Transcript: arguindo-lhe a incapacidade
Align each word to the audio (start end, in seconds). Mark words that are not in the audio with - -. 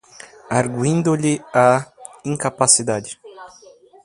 arguindo-lhe 0.57 1.33
a 1.65 1.67
incapacidade 2.31 3.19